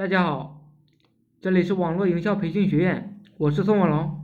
[0.00, 0.62] 大家好，
[1.42, 4.22] 这里是网络营销培训学院，我是宋文龙。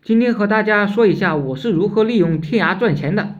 [0.00, 3.34] 今天和大家说一下我是如何利用天涯赚钱的。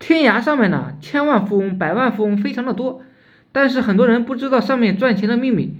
[0.00, 3.02] 天涯上面呢，千万富翁、百万富翁非常的多，
[3.52, 5.76] 但是很多人不知道上面赚钱的秘密，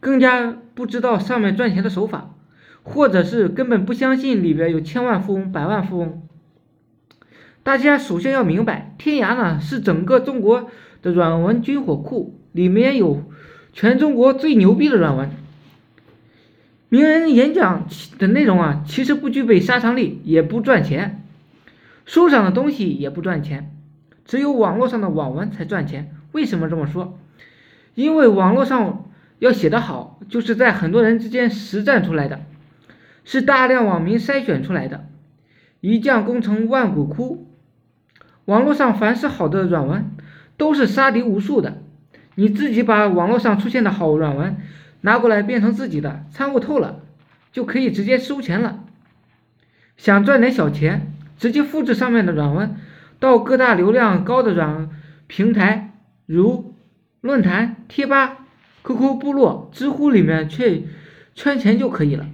[0.00, 2.34] 更加不知道上面赚钱的手法，
[2.82, 6.22] 或者是根本不相信里边有千万富翁、百万富翁。
[7.62, 10.70] 大家首先要明白，天涯呢是整个中国
[11.02, 13.24] 的软文军火库，里面有
[13.72, 15.30] 全中国最牛逼的软文。
[16.88, 17.86] 名人演讲
[18.18, 21.22] 的内容啊，其实不具备杀伤力，也不赚钱。
[22.06, 23.70] 书上的东西也不赚钱，
[24.24, 26.14] 只有网络上的网文才赚钱。
[26.32, 27.18] 为什么这么说？
[27.94, 32.40] 因为网络上要写得好，就是在很多人之间实战出来的，
[33.24, 35.06] 是大量网民筛选出来的。
[35.80, 37.46] 一将功成万骨枯。
[38.46, 40.10] 网络上凡是好的软文，
[40.56, 41.82] 都是杀敌无数的。
[42.38, 44.58] 你自己把网络上出现的好软文
[45.00, 47.00] 拿过来变成自己的，参悟透了，
[47.50, 48.84] 就可以直接收钱了。
[49.96, 52.76] 想赚点小钱，直接复制上面的软文，
[53.18, 54.88] 到各大流量高的软
[55.26, 55.94] 平台，
[56.26, 56.76] 如
[57.20, 58.46] 论坛、贴吧、
[58.84, 60.86] QQ 部落、知乎里面去
[61.34, 62.28] 圈钱就可以了。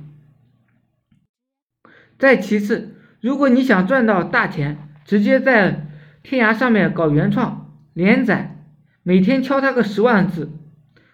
[2.19, 4.77] 再其次，如果你想赚到大钱，
[5.07, 5.87] 直接在
[6.23, 8.54] 天涯上面搞原创连载，
[9.07, 10.51] 每天敲他个十万字，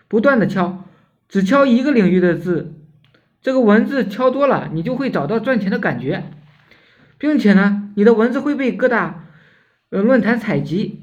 [0.06, 0.84] 不断的敲，
[1.28, 2.72] 只敲一个领域的字，
[3.42, 6.24] 这个文字敲多了，你就会找到赚钱的感觉，
[7.18, 9.24] 并且呢，你的文字会被各大
[9.90, 11.02] 呃论坛采集，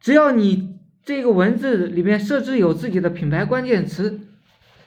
[0.00, 4.20] 只要你这个文字里面设置有自己的品牌关键词，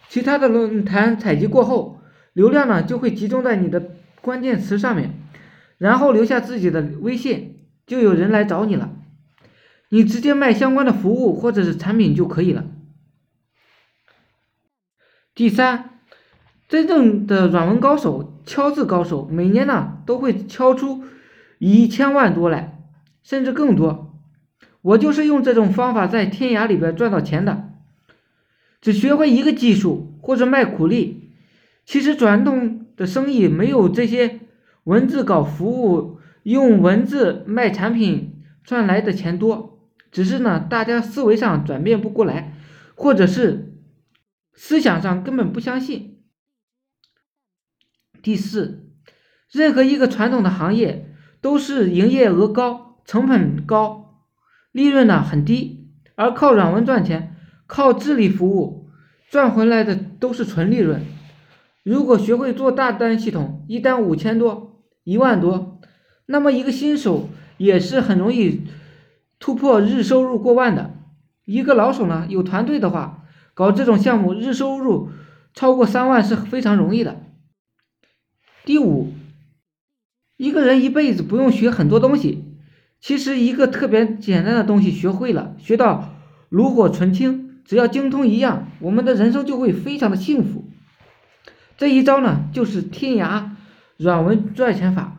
[0.09, 2.01] 其他的论坛采集过后，
[2.33, 5.11] 流量呢就会集中在你的关键词上面，
[5.77, 7.59] 然后留下自己的微信。
[7.87, 8.89] 就有人来找你了，
[9.93, 12.65] 你直接卖相关的服务或者是产品就可以了。
[15.35, 15.99] 第三，
[16.69, 21.03] 真正的软文高手、敲字高手，每年呢都会敲出
[21.59, 22.79] 一千万多来，
[23.21, 24.17] 甚至更多。
[24.81, 27.69] 我就是用这种方法在天涯里边赚到钱的，
[28.79, 31.33] 只学会一个技术或者卖苦力。
[31.85, 34.39] 其实传统的生意没有这些
[34.85, 36.19] 文字搞服务。
[36.43, 39.80] 用文字卖产品赚来的钱多，
[40.11, 42.53] 只是呢，大家思维上转变不过来，
[42.95, 43.73] 或者是
[44.53, 46.19] 思想上根本不相信。
[48.21, 48.91] 第四，
[49.51, 54.25] 任何一个传统的行业都是营业额高、成本高、
[54.71, 57.35] 利润呢很低，而靠软文赚钱、
[57.65, 58.89] 靠智力服务
[59.29, 61.01] 赚回来的都是纯利润。
[61.83, 65.81] 如果学会做大单系统，一单五千多、一万多。
[66.27, 68.67] 那么一个新手也是很容易
[69.41, 70.93] 突破日收入过万的。
[71.43, 73.25] 一个老手呢，有团队的话，
[73.55, 75.09] 搞这种项目日收入
[75.53, 77.19] 超过三万是非常容易的。
[78.63, 79.11] 第五，
[80.37, 82.55] 一个人一辈子不用学很多东西，
[82.99, 86.13] 其实一个特别简单的东西学会了，学到
[86.49, 90.69] 炉火纯青，只要精通一样，我们的人生就会非常的幸福。
[91.77, 93.49] 这一招呢，就是天涯
[93.97, 95.17] 软文赚钱法。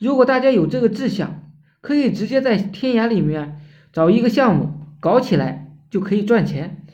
[0.00, 1.43] 如果大家有这个志向，
[1.84, 3.60] 可以直接在天涯里面
[3.92, 6.86] 找一个项目搞起来，就可以赚钱。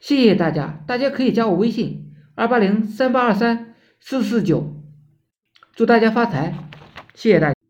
[0.00, 4.82] 谢谢大家，大家可以加我微信二八零三八二三四四九，
[5.74, 6.52] 祝大家发财，
[7.14, 7.63] 谢谢大家。